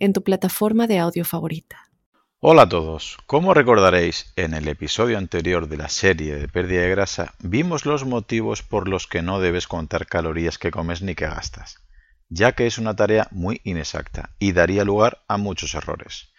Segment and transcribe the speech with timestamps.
[0.00, 1.90] en tu plataforma de audio favorita.
[2.40, 3.18] Hola a todos.
[3.26, 8.06] Como recordaréis, en el episodio anterior de la serie de pérdida de grasa vimos los
[8.06, 11.76] motivos por los que no debes contar calorías que comes ni que gastas,
[12.30, 16.32] ya que es una tarea muy inexacta y daría lugar a muchos errores.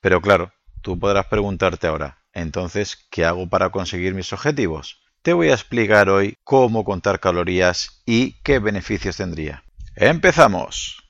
[0.00, 5.02] Pero claro, tú podrás preguntarte ahora, entonces, ¿qué hago para conseguir mis objetivos?
[5.20, 9.64] Te voy a explicar hoy cómo contar calorías y qué beneficios tendría.
[9.96, 11.01] ¡Empezamos!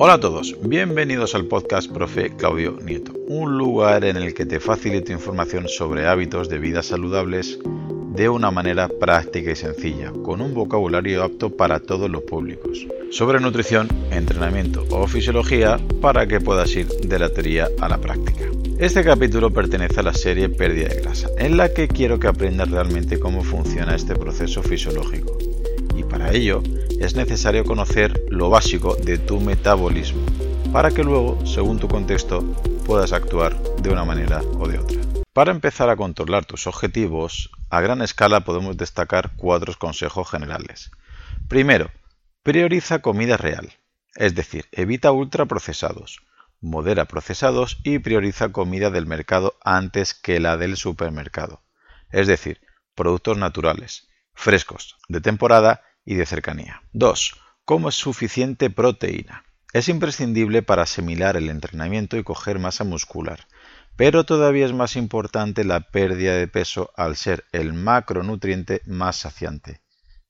[0.00, 4.60] Hola a todos, bienvenidos al podcast Profe Claudio Nieto, un lugar en el que te
[4.60, 7.58] facilito información sobre hábitos de vida saludables
[8.14, 13.40] de una manera práctica y sencilla, con un vocabulario apto para todos los públicos, sobre
[13.40, 18.44] nutrición, entrenamiento o fisiología para que puedas ir de la teoría a la práctica.
[18.78, 22.70] Este capítulo pertenece a la serie Pérdida de grasa, en la que quiero que aprendas
[22.70, 25.47] realmente cómo funciona este proceso fisiológico.
[26.10, 26.62] Para ello,
[27.00, 30.24] es necesario conocer lo básico de tu metabolismo
[30.72, 32.42] para que luego, según tu contexto,
[32.84, 35.00] puedas actuar de una manera o de otra.
[35.32, 40.90] Para empezar a controlar tus objetivos, a gran escala podemos destacar cuatro consejos generales.
[41.48, 41.90] Primero,
[42.42, 43.72] prioriza comida real,
[44.14, 46.20] es decir, evita ultraprocesados,
[46.60, 51.62] modera procesados y prioriza comida del mercado antes que la del supermercado,
[52.10, 52.60] es decir,
[52.94, 56.80] productos naturales, frescos, de temporada y de cercanía.
[56.94, 57.34] 2.
[57.66, 59.44] Come suficiente proteína.
[59.74, 63.46] Es imprescindible para asimilar el entrenamiento y coger masa muscular,
[63.94, 69.82] pero todavía es más importante la pérdida de peso al ser el macronutriente más saciante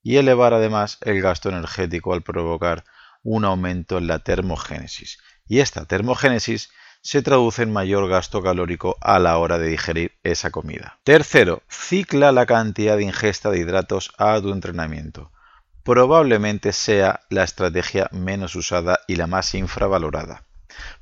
[0.03, 2.83] y elevar además el gasto energético al provocar
[3.22, 5.19] un aumento en la termogénesis.
[5.47, 6.71] Y esta termogénesis
[7.03, 10.99] se traduce en mayor gasto calórico a la hora de digerir esa comida.
[11.05, 15.31] Tercero, cicla la cantidad de ingesta de hidratos a tu entrenamiento
[15.88, 20.44] probablemente sea la estrategia menos usada y la más infravalorada.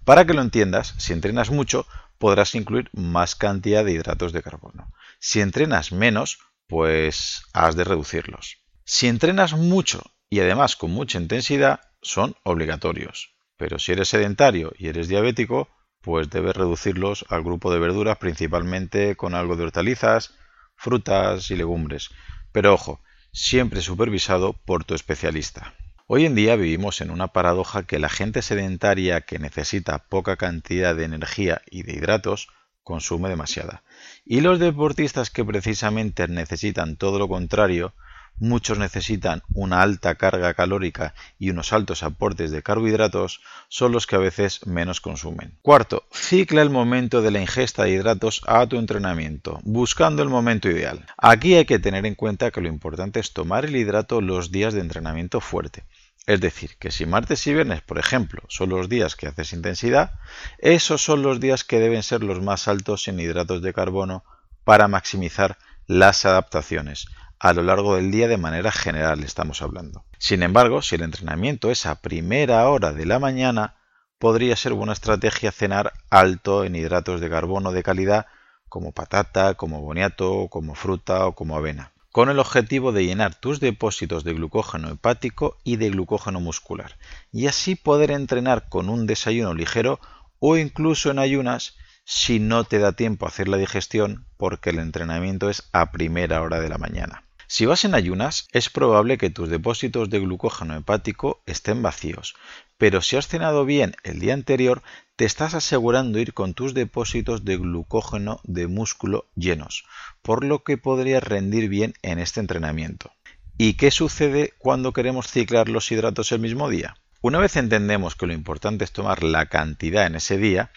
[0.04, 1.88] Para que lo entiendas, si entrenas mucho,
[2.18, 4.92] podrás incluir más cantidad de hidratos de carbono.
[5.18, 6.38] Si entrenas menos,
[6.68, 8.58] pues has de reducirlos.
[8.84, 13.34] Si entrenas mucho y además con mucha intensidad, son obligatorios.
[13.56, 15.68] Pero si eres sedentario y eres diabético,
[16.00, 20.34] pues debes reducirlos al grupo de verduras, principalmente con algo de hortalizas,
[20.76, 22.10] frutas y legumbres.
[22.52, 23.00] Pero ojo,
[23.36, 25.74] siempre supervisado por tu especialista.
[26.06, 30.96] Hoy en día vivimos en una paradoja que la gente sedentaria que necesita poca cantidad
[30.96, 32.48] de energía y de hidratos
[32.82, 33.82] consume demasiada.
[34.24, 37.92] Y los deportistas que precisamente necesitan todo lo contrario
[38.38, 44.16] muchos necesitan una alta carga calórica y unos altos aportes de carbohidratos, son los que
[44.16, 45.58] a veces menos consumen.
[45.62, 50.70] Cuarto, cicla el momento de la ingesta de hidratos a tu entrenamiento, buscando el momento
[50.70, 51.06] ideal.
[51.16, 54.74] Aquí hay que tener en cuenta que lo importante es tomar el hidrato los días
[54.74, 55.84] de entrenamiento fuerte.
[56.26, 60.18] Es decir, que si martes y viernes, por ejemplo, son los días que haces intensidad,
[60.58, 64.24] esos son los días que deben ser los más altos en hidratos de carbono
[64.64, 67.06] para maximizar las adaptaciones
[67.38, 70.04] a lo largo del día de manera general estamos hablando.
[70.18, 73.74] Sin embargo, si el entrenamiento es a primera hora de la mañana,
[74.18, 78.26] podría ser buena estrategia cenar alto en hidratos de carbono de calidad
[78.68, 83.60] como patata, como boniato, como fruta o como avena, con el objetivo de llenar tus
[83.60, 86.96] depósitos de glucógeno hepático y de glucógeno muscular,
[87.32, 90.00] y así poder entrenar con un desayuno ligero
[90.38, 94.78] o incluso en ayunas si no te da tiempo a hacer la digestión porque el
[94.78, 97.25] entrenamiento es a primera hora de la mañana.
[97.48, 102.34] Si vas en ayunas, es probable que tus depósitos de glucógeno hepático estén vacíos,
[102.76, 104.82] pero si has cenado bien el día anterior,
[105.14, 109.84] te estás asegurando ir con tus depósitos de glucógeno de músculo llenos,
[110.22, 113.12] por lo que podrías rendir bien en este entrenamiento.
[113.56, 116.96] ¿Y qué sucede cuando queremos ciclar los hidratos el mismo día?
[117.22, 120.70] Una vez entendemos que lo importante es tomar la cantidad en ese día,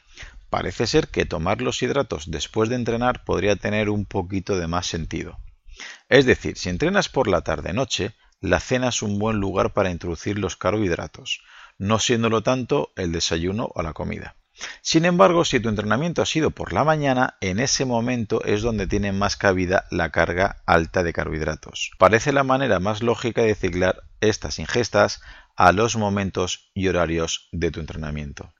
[0.51, 4.85] parece ser que tomar los hidratos después de entrenar podría tener un poquito de más
[4.85, 5.37] sentido.
[6.07, 10.39] Es decir, si entrenas por la tarde-noche, la cena es un buen lugar para introducir
[10.39, 11.41] los carbohidratos,
[11.77, 14.35] no siéndolo tanto el desayuno o la comida.
[14.81, 18.87] Sin embargo, si tu entrenamiento ha sido por la mañana, en ese momento es donde
[18.87, 21.91] tiene más cabida la carga alta de carbohidratos.
[21.97, 25.21] Parece la manera más lógica de ciclar estas ingestas
[25.55, 28.53] a los momentos y horarios de tu entrenamiento.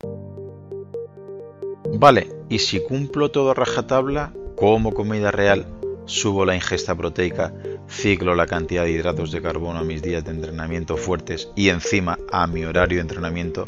[1.94, 5.79] Vale, y si cumplo todo rajatabla, como comida real,
[6.10, 7.54] subo la ingesta proteica,
[7.88, 12.18] ciclo la cantidad de hidratos de carbono a mis días de entrenamiento fuertes y encima
[12.32, 13.66] a mi horario de entrenamiento,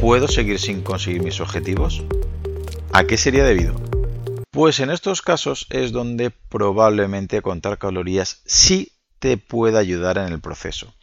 [0.00, 2.02] ¿puedo seguir sin conseguir mis objetivos?
[2.92, 3.76] ¿A qué sería debido?
[4.50, 10.40] Pues en estos casos es donde probablemente contar calorías sí te pueda ayudar en el
[10.40, 10.95] proceso.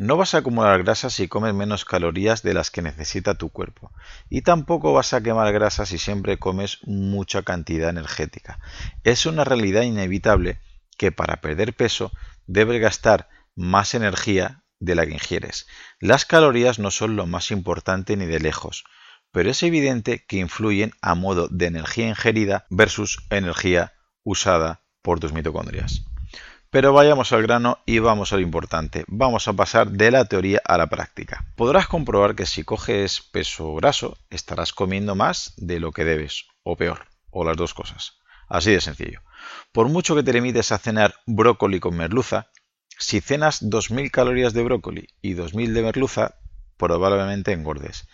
[0.00, 3.92] No vas a acumular grasa si comes menos calorías de las que necesita tu cuerpo.
[4.30, 8.60] Y tampoco vas a quemar grasa si siempre comes mucha cantidad energética.
[9.04, 10.58] Es una realidad inevitable
[10.96, 12.12] que para perder peso
[12.46, 15.66] debes gastar más energía de la que ingieres.
[15.98, 18.84] Las calorías no son lo más importante ni de lejos,
[19.32, 23.92] pero es evidente que influyen a modo de energía ingerida versus energía
[24.24, 26.06] usada por tus mitocondrias.
[26.70, 29.04] Pero vayamos al grano y vamos a lo importante.
[29.08, 31.44] Vamos a pasar de la teoría a la práctica.
[31.56, 36.76] Podrás comprobar que si coges peso graso, estarás comiendo más de lo que debes, o
[36.76, 38.18] peor, o las dos cosas.
[38.48, 39.20] Así de sencillo.
[39.72, 42.50] Por mucho que te limites a cenar brócoli con merluza,
[42.96, 46.36] si cenas 2.000 calorías de brócoli y 2.000 de merluza,
[46.76, 48.06] probablemente engordes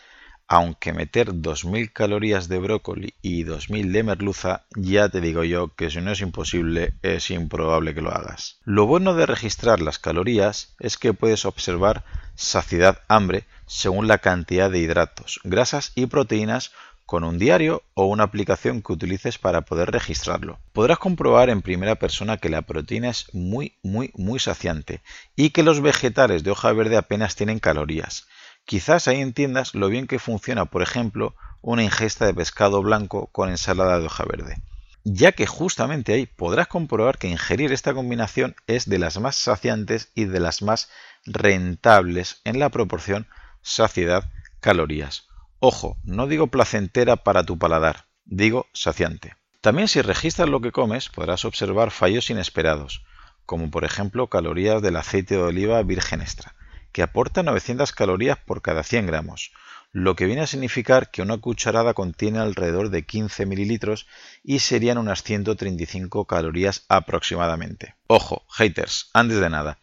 [0.48, 5.90] aunque meter 2.000 calorías de brócoli y 2.000 de merluza, ya te digo yo que
[5.90, 8.58] si no es imposible, es improbable que lo hagas.
[8.64, 12.04] Lo bueno de registrar las calorías es que puedes observar
[12.36, 16.72] saciedad-hambre según la cantidad de hidratos, grasas y proteínas
[17.06, 20.58] con un diario o una aplicación que utilices para poder registrarlo.
[20.72, 25.00] Podrás comprobar en primera persona que la proteína es muy, muy, muy saciante
[25.36, 28.26] y que los vegetales de hoja verde apenas tienen calorías.
[28.66, 33.48] Quizás ahí entiendas lo bien que funciona, por ejemplo, una ingesta de pescado blanco con
[33.48, 34.60] ensalada de hoja verde,
[35.04, 40.10] ya que justamente ahí podrás comprobar que ingerir esta combinación es de las más saciantes
[40.16, 40.90] y de las más
[41.24, 43.28] rentables en la proporción
[43.62, 45.28] saciedad-calorías.
[45.60, 49.36] Ojo, no digo placentera para tu paladar, digo saciante.
[49.60, 53.04] También si registras lo que comes podrás observar fallos inesperados,
[53.44, 56.56] como por ejemplo calorías del aceite de oliva virgen extra
[56.96, 59.52] que aporta 900 calorías por cada 100 gramos,
[59.92, 64.06] lo que viene a significar que una cucharada contiene alrededor de 15 mililitros
[64.42, 67.94] y serían unas 135 calorías aproximadamente.
[68.06, 69.76] Ojo, haters, antes de nada,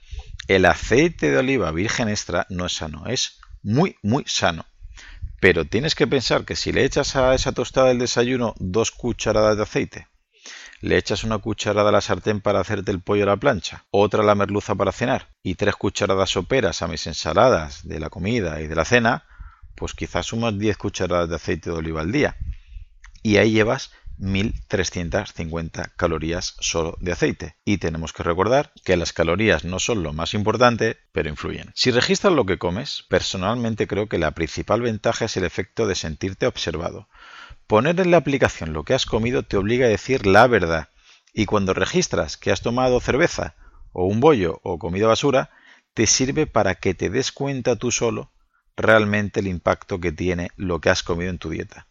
[0.48, 4.66] el aceite de oliva virgen extra no es sano, es muy, muy sano.
[5.40, 9.56] Pero tienes que pensar que si le echas a esa tostada del desayuno dos cucharadas
[9.56, 10.08] de aceite,
[10.84, 14.22] le echas una cucharada a la sartén para hacerte el pollo a la plancha, otra
[14.22, 18.60] a la merluza para cenar y tres cucharadas soperas a mis ensaladas de la comida
[18.60, 19.24] y de la cena,
[19.76, 22.36] pues quizás sumas 10 cucharadas de aceite de oliva al día.
[23.22, 27.56] Y ahí llevas 1350 calorías solo de aceite.
[27.64, 31.72] Y tenemos que recordar que las calorías no son lo más importante, pero influyen.
[31.76, 35.96] Si registras lo que comes, personalmente creo que la principal ventaja es el efecto de
[35.96, 37.08] sentirte observado.
[37.68, 40.90] Poner en la aplicación lo que has comido te obliga a decir la verdad.
[41.34, 43.56] Y cuando registras que has tomado cerveza,
[43.92, 45.50] o un bollo, o comida basura,
[45.94, 48.32] te sirve para que te des cuenta tú solo
[48.76, 51.88] realmente el impacto que tiene lo que has comido en tu dieta.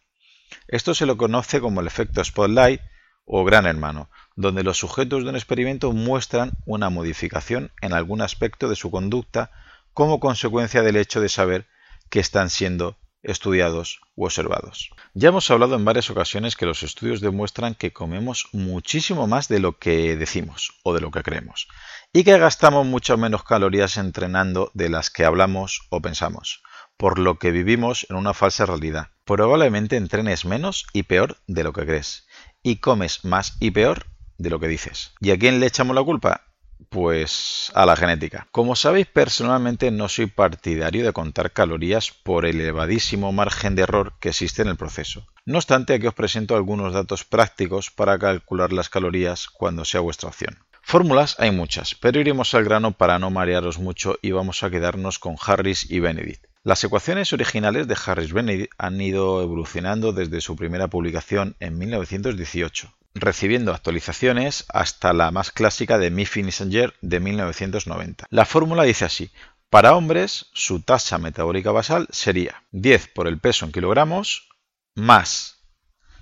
[0.67, 2.81] Esto se lo conoce como el efecto spotlight
[3.25, 8.67] o gran hermano, donde los sujetos de un experimento muestran una modificación en algún aspecto
[8.67, 9.51] de su conducta
[9.93, 11.67] como consecuencia del hecho de saber
[12.09, 14.91] que están siendo estudiados u observados.
[15.13, 19.59] Ya hemos hablado en varias ocasiones que los estudios demuestran que comemos muchísimo más de
[19.59, 21.67] lo que decimos o de lo que creemos
[22.11, 26.61] y que gastamos mucho menos calorías entrenando de las que hablamos o pensamos,
[26.97, 29.07] por lo que vivimos en una falsa realidad.
[29.25, 32.27] Probablemente entrenes menos y peor de lo que crees
[32.61, 34.05] y comes más y peor
[34.37, 35.13] de lo que dices.
[35.19, 36.52] ¿Y a quién le echamos la culpa?
[36.89, 38.47] Pues a la genética.
[38.51, 44.13] Como sabéis, personalmente no soy partidario de contar calorías por el elevadísimo margen de error
[44.19, 45.25] que existe en el proceso.
[45.45, 50.29] No obstante, aquí os presento algunos datos prácticos para calcular las calorías cuando sea vuestra
[50.29, 50.59] opción.
[50.83, 55.17] Fórmulas hay muchas, pero iremos al grano para no marearos mucho y vamos a quedarnos
[55.17, 56.45] con Harris y Benedict.
[56.63, 63.73] Las ecuaciones originales de Harris-Benedict han ido evolucionando desde su primera publicación en 1918 recibiendo
[63.73, 68.27] actualizaciones hasta la más clásica de Miffy Nissenger de 1990.
[68.29, 69.31] La fórmula dice así,
[69.69, 74.49] para hombres su tasa metabólica basal sería 10 por el peso en kilogramos
[74.95, 75.59] más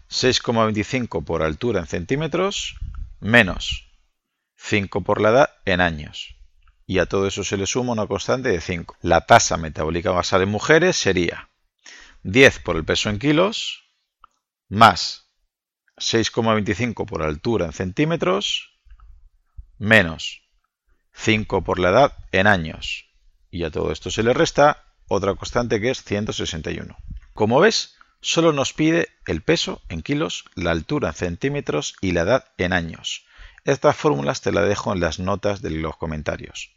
[0.10, 2.76] 6,25 por altura en centímetros
[3.20, 3.88] menos
[4.58, 6.36] 5 por la edad en años.
[6.86, 8.98] Y a todo eso se le suma una constante de 5.
[9.02, 11.50] La tasa metabólica basal en mujeres sería
[12.24, 13.84] 10 por el peso en kilos
[14.68, 15.31] más
[16.02, 18.80] 6,25 por altura en centímetros,
[19.78, 20.42] menos
[21.14, 23.06] 5 por la edad en años.
[23.50, 26.98] Y a todo esto se le resta otra constante que es 161.
[27.34, 32.22] Como ves, Solo nos pide el peso en kilos, la altura en centímetros y la
[32.22, 33.26] edad en años.
[33.66, 36.76] Estas fórmulas te las dejo en las notas de los comentarios.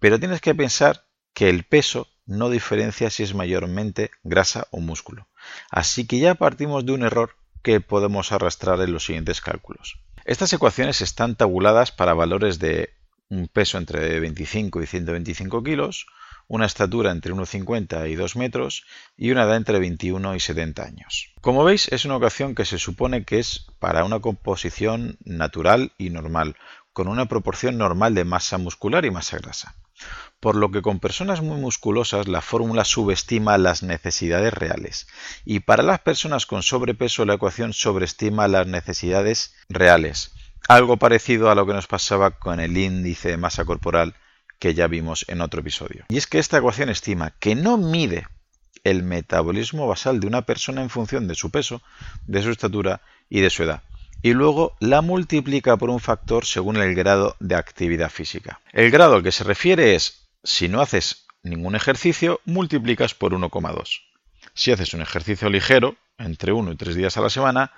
[0.00, 5.28] Pero tienes que pensar que el peso no diferencia si es mayormente grasa o músculo.
[5.70, 9.98] Así que ya partimos de un error que podemos arrastrar en los siguientes cálculos.
[10.24, 12.94] Estas ecuaciones están tabuladas para valores de
[13.28, 16.06] un peso entre 25 y 125 kilos,
[16.48, 18.84] una estatura entre 1,50 y 2 metros
[19.16, 21.32] y una edad entre 21 y 70 años.
[21.40, 26.10] Como veis, es una ecuación que se supone que es para una composición natural y
[26.10, 26.56] normal,
[26.92, 29.76] con una proporción normal de masa muscular y masa grasa.
[30.40, 35.06] Por lo que con personas muy musculosas la fórmula subestima las necesidades reales
[35.44, 40.32] y para las personas con sobrepeso la ecuación sobreestima las necesidades reales.
[40.68, 44.14] Algo parecido a lo que nos pasaba con el índice de masa corporal
[44.58, 46.04] que ya vimos en otro episodio.
[46.08, 48.26] Y es que esta ecuación estima que no mide
[48.84, 51.82] el metabolismo basal de una persona en función de su peso,
[52.26, 53.82] de su estatura y de su edad.
[54.22, 58.60] Y luego la multiplica por un factor según el grado de actividad física.
[58.72, 64.02] El grado al que se refiere es, si no haces ningún ejercicio, multiplicas por 1,2.
[64.54, 67.72] Si haces un ejercicio ligero, entre 1 y 3 días a la semana,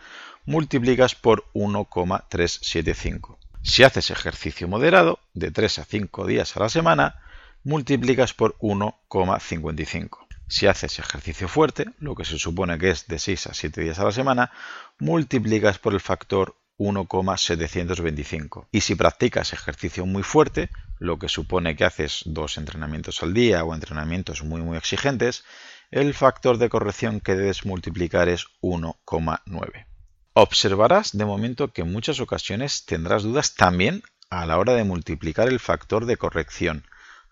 [0.44, 3.38] multiplicas por 1,375.
[3.62, 7.20] Si haces ejercicio moderado, de 3 a 5 días a la semana,
[7.62, 10.26] multiplicas por 1,55.
[10.52, 13.99] Si haces ejercicio fuerte, lo que se supone que es de 6 a 7 días
[13.99, 14.52] a la semana,
[14.99, 18.68] multiplicas por el factor 1,725.
[18.71, 20.68] Y si practicas ejercicio muy fuerte,
[20.99, 25.42] lo que supone que haces dos entrenamientos al día o entrenamientos muy muy exigentes,
[25.90, 29.87] el factor de corrección que debes multiplicar es 1,9.
[30.35, 35.49] Observarás de momento que en muchas ocasiones tendrás dudas también a la hora de multiplicar
[35.49, 36.85] el factor de corrección,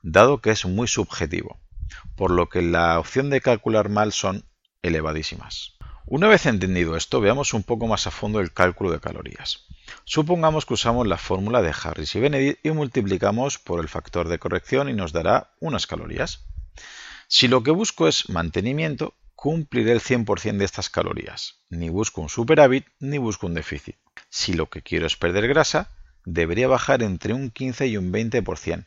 [0.03, 1.61] dado que es muy subjetivo,
[2.17, 4.45] por lo que la opción de calcular mal son
[4.83, 5.77] elevadísimas.
[6.07, 9.67] Una vez entendido esto, veamos un poco más a fondo el cálculo de calorías.
[10.05, 14.39] Supongamos que usamos la fórmula de Harris y Benedict y multiplicamos por el factor de
[14.39, 16.47] corrección y nos dará unas calorías.
[17.29, 21.63] Si lo que busco es mantenimiento, cumpliré el 100% de estas calorías.
[21.71, 23.97] Ni busco un superávit ni busco un déficit.
[24.29, 25.91] Si lo que quiero es perder grasa,
[26.25, 28.85] debería bajar entre un 15 y un 20%.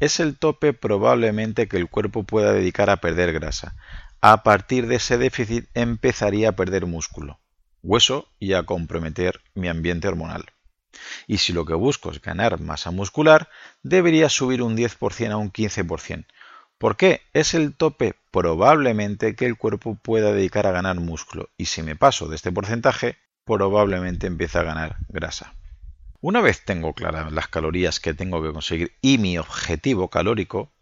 [0.00, 3.74] Es el tope probablemente que el cuerpo pueda dedicar a perder grasa.
[4.20, 7.38] A partir de ese déficit empezaría a perder músculo,
[7.82, 10.44] hueso y a comprometer mi ambiente hormonal.
[11.26, 13.48] Y si lo que busco es ganar masa muscular,
[13.82, 16.24] debería subir un 10% a un 15%,
[16.78, 17.22] ¿Por qué?
[17.32, 21.96] Es el tope probablemente que el cuerpo pueda dedicar a ganar músculo y si me
[21.96, 25.54] paso de este porcentaje, probablemente empiece a ganar grasa.
[26.20, 30.72] Una vez tengo claras las calorías que tengo que conseguir y mi objetivo calórico,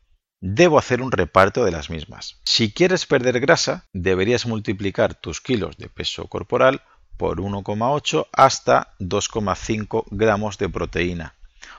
[0.41, 2.41] debo hacer un reparto de las mismas.
[2.45, 6.83] Si quieres perder grasa, deberías multiplicar tus kilos de peso corporal
[7.17, 11.35] por 1,8 hasta 2,5 gramos de proteína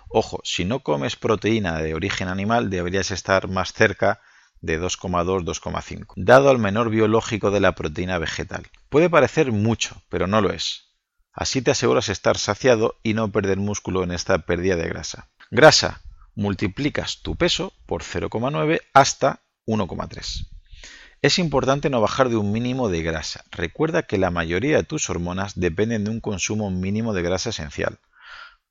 [0.10, 4.22] Ojo, si no comes proteína de origen animal deberías estar más cerca
[4.62, 8.68] de 2,2-2,5, dado al menor biológico de la proteína vegetal.
[8.90, 10.85] Puede parecer mucho, pero no lo es.
[11.36, 15.30] Así te aseguras estar saciado y no perder músculo en esta pérdida de grasa.
[15.51, 16.01] Grasa,
[16.34, 20.48] multiplicas tu peso por 0,9 hasta 1,3.
[21.22, 23.44] Es importante no bajar de un mínimo de grasa.
[23.51, 28.00] Recuerda que la mayoría de tus hormonas dependen de un consumo mínimo de grasa esencial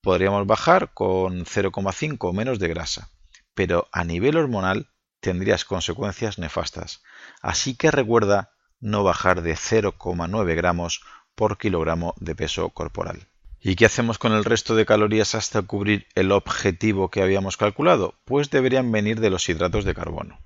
[0.05, 3.09] podríamos bajar con 0,5 o menos de grasa,
[3.55, 4.91] pero a nivel hormonal
[5.21, 7.03] tendrías consecuencias nefastas.
[7.41, 11.01] Así que recuerda no bajar de 0,9 gramos
[11.35, 13.27] por kilogramo de peso corporal.
[13.61, 18.15] ¿Y qué hacemos con el resto de calorías hasta cubrir el objetivo que habíamos calculado?
[18.27, 20.39] Pues deberían venir de los hidratos de carbono.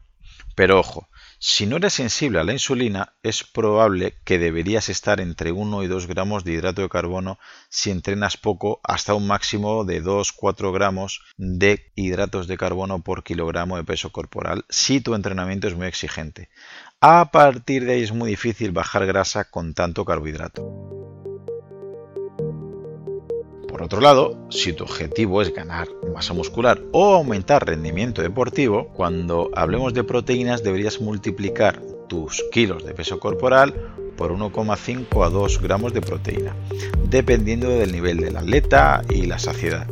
[0.54, 1.08] Pero ojo,
[1.40, 5.86] si no eres sensible a la insulina, es probable que deberías estar entre 1 y
[5.86, 11.22] 2 gramos de hidrato de carbono si entrenas poco hasta un máximo de 2-4 gramos
[11.36, 16.48] de hidratos de carbono por kilogramo de peso corporal si tu entrenamiento es muy exigente.
[17.00, 21.17] A partir de ahí es muy difícil bajar grasa con tanto carbohidrato.
[23.68, 29.50] Por otro lado, si tu objetivo es ganar masa muscular o aumentar rendimiento deportivo, cuando
[29.54, 33.74] hablemos de proteínas deberías multiplicar tus kilos de peso corporal
[34.16, 36.56] por 1,5 a 2 gramos de proteína,
[37.08, 39.86] dependiendo del nivel del atleta y la saciedad.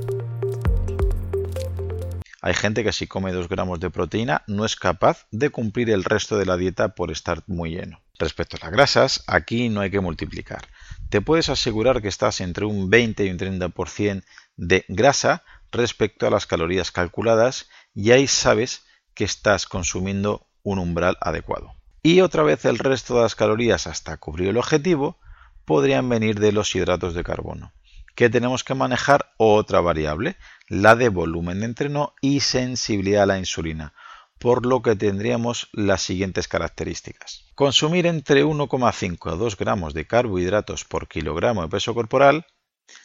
[2.41, 6.03] Hay gente que si come 2 gramos de proteína no es capaz de cumplir el
[6.03, 8.01] resto de la dieta por estar muy lleno.
[8.19, 10.69] Respecto a las grasas, aquí no hay que multiplicar
[11.09, 14.25] te puedes asegurar que estás entre un 20 y un 30%
[14.57, 21.17] de grasa respecto a las calorías calculadas y ahí sabes que estás consumiendo un umbral
[21.21, 21.75] adecuado.
[22.03, 25.19] y otra vez el resto de las calorías hasta cubrir el objetivo
[25.65, 27.73] podrían venir de los hidratos de carbono,
[28.15, 30.37] que tenemos que manejar otra variable,
[30.69, 33.93] la de volumen de entreno y sensibilidad a la insulina,
[34.39, 37.45] por lo que tendríamos las siguientes características.
[37.55, 42.47] Consumir entre 1,5 a 2 gramos de carbohidratos por kilogramo de peso corporal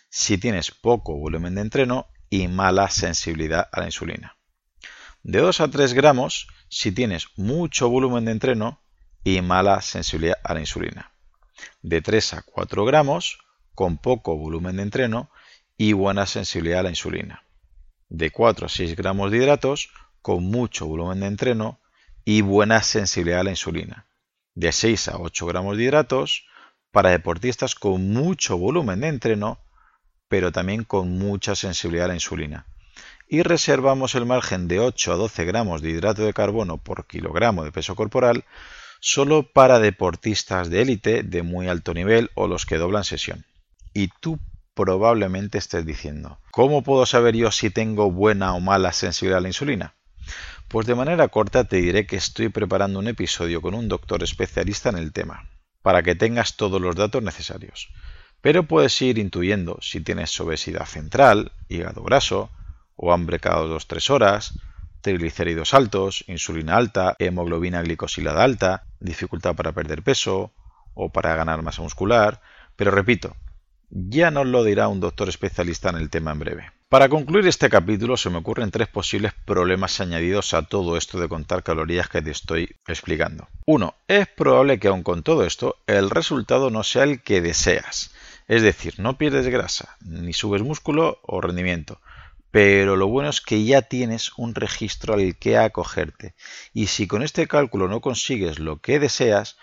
[0.10, 4.38] si tienes poco volumen de entreno y mala sensibilidad a la insulina.
[5.24, 8.82] De 2 a 3 gramos si tienes mucho volumen de entreno
[9.24, 11.14] y mala sensibilidad a la insulina.
[11.82, 13.40] De 3 a 4 gramos
[13.76, 15.30] con poco volumen de entreno
[15.78, 17.44] y buena sensibilidad a la insulina.
[18.10, 19.90] De 4 a 6 gramos de hidratos
[20.22, 21.80] con mucho volumen de entreno
[22.26, 24.08] y buena sensibilidad a la insulina.
[24.54, 26.46] De 6 a 8 gramos de hidratos
[26.92, 29.60] para deportistas con mucho volumen de entreno,
[30.28, 32.66] pero también con mucha sensibilidad a la insulina.
[33.28, 37.64] Y reservamos el margen de 8 a 12 gramos de hidrato de carbono por kilogramo
[37.64, 38.44] de peso corporal
[39.00, 43.46] solo para deportistas de élite de muy alto nivel o los que doblan sesión.
[43.94, 44.40] Y tú
[44.74, 49.50] probablemente estés diciendo, ¿cómo puedo saber yo si tengo buena o mala sensibilidad a la
[49.50, 49.96] insulina?
[50.68, 54.90] Pues de manera corta te diré que estoy preparando un episodio con un doctor especialista
[54.90, 55.50] en el tema,
[55.82, 57.90] para que tengas todos los datos necesarios.
[58.42, 62.50] Pero puedes ir intuyendo si tienes obesidad central, hígado graso,
[62.96, 64.60] o hambre cada 2-3 horas,
[65.02, 70.52] triglicéridos altos, insulina alta, hemoglobina glicosilada alta, dificultad para perder peso
[70.94, 72.42] o para ganar masa muscular,
[72.76, 73.36] pero repito,
[73.90, 76.81] ya nos lo dirá un doctor especialista en el tema en breve.
[76.92, 81.30] Para concluir este capítulo se me ocurren tres posibles problemas añadidos a todo esto de
[81.30, 83.48] contar calorías que te estoy explicando.
[83.66, 88.12] Uno, es probable que aun con todo esto el resultado no sea el que deseas.
[88.50, 92.02] Es decir, no pierdes grasa, ni subes músculo o rendimiento,
[92.52, 96.34] pero lo bueno es que ya tienes un registro al que acogerte
[96.74, 99.56] y si con este cálculo no consigues lo que deseas,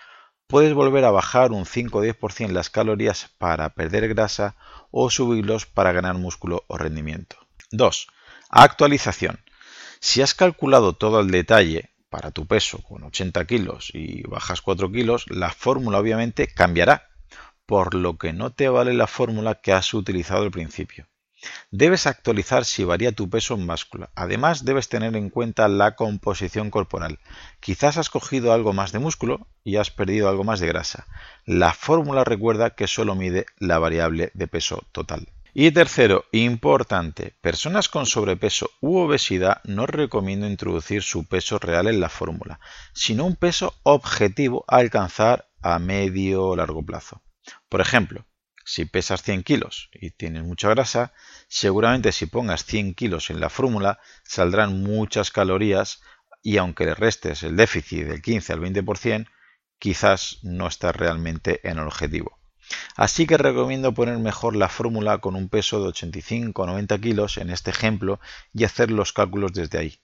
[0.49, 4.55] puedes volver a bajar un 5 o 10% las calorías para perder grasa
[4.89, 7.35] o subirlos para ganar músculo o rendimiento.
[7.71, 8.07] 2.
[8.49, 9.39] Actualización.
[9.99, 14.91] Si has calculado todo el detalle para tu peso con 80 kilos y bajas 4
[14.91, 17.09] kilos, la fórmula obviamente cambiará,
[17.67, 21.05] por lo que no te vale la fórmula que has utilizado al principio.
[21.71, 24.09] Debes actualizar si varía tu peso en báscula.
[24.15, 27.19] Además, debes tener en cuenta la composición corporal.
[27.59, 31.05] Quizás has cogido algo más de músculo y has perdido algo más de grasa.
[31.45, 35.27] La fórmula recuerda que solo mide la variable de peso total.
[35.53, 41.99] Y tercero, importante, personas con sobrepeso u obesidad no recomiendo introducir su peso real en
[41.99, 42.59] la fórmula,
[42.93, 47.21] sino un peso objetivo a alcanzar a medio o largo plazo.
[47.67, 48.25] Por ejemplo,
[48.69, 51.11] si pesas 100 kilos y tienes mucha grasa,
[51.47, 56.03] seguramente si pongas 100 kilos en la fórmula saldrán muchas calorías
[56.43, 59.27] y aunque le restes el déficit del 15 al 20%,
[59.79, 62.37] quizás no estás realmente en el objetivo.
[62.95, 67.37] Así que recomiendo poner mejor la fórmula con un peso de 85 o 90 kilos
[67.37, 68.19] en este ejemplo
[68.53, 69.99] y hacer los cálculos desde ahí.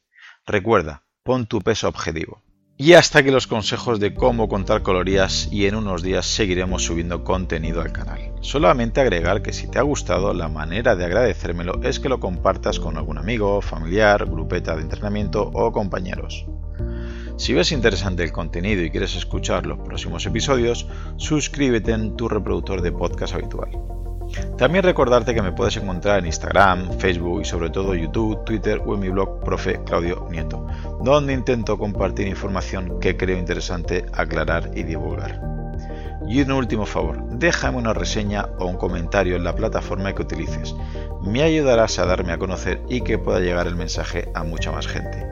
[0.48, 2.42] Recuerda, pon tu peso objetivo.
[2.78, 7.24] Y hasta aquí los consejos de cómo contar calorías y en unos días seguiremos subiendo
[7.24, 8.34] contenido al canal.
[8.42, 12.82] Solamente agregar que si te ha gustado, la manera de agradecérmelo es que lo compartas
[12.82, 16.46] con algún amigo, familiar, grupeta de entrenamiento o compañeros.
[17.38, 20.86] Si ves interesante el contenido y quieres escuchar los próximos episodios,
[21.16, 23.70] suscríbete en tu reproductor de podcast habitual.
[24.58, 28.96] También recordarte que me puedes encontrar en Instagram, Facebook y sobre todo YouTube, Twitter o
[28.96, 30.66] en mi blog Profe Claudio Nieto,
[31.02, 35.42] donde intento compartir información que creo interesante aclarar y divulgar.
[36.28, 40.76] Y un último favor, déjame una reseña o un comentario en la plataforma que utilices.
[41.22, 44.88] Me ayudarás a darme a conocer y que pueda llegar el mensaje a mucha más
[44.88, 45.26] gente.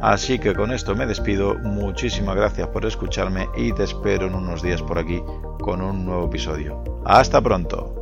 [0.00, 4.62] Así que con esto me despido, muchísimas gracias por escucharme y te espero en unos
[4.62, 5.22] días por aquí
[5.60, 6.82] con un nuevo episodio.
[7.04, 8.01] Hasta pronto.